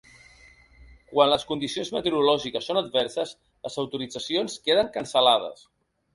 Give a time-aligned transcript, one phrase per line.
[1.11, 3.35] Quan les condicions meteorològiques són adverses,
[3.69, 5.65] les autoritzacions queden cancel·lades.